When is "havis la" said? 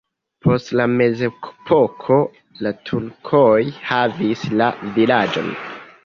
3.89-4.71